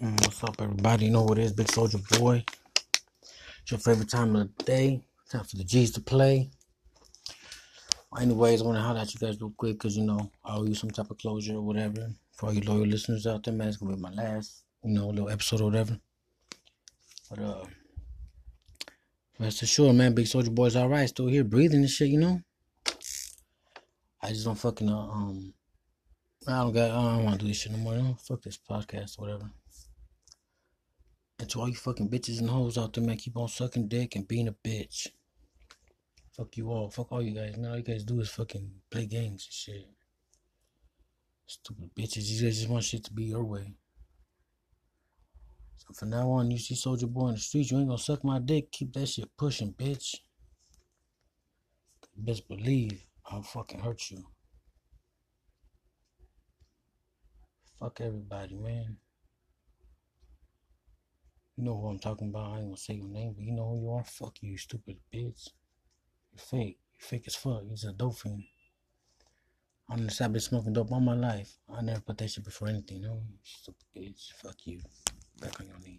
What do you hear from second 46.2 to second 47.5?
on, you see Soldier Boy in the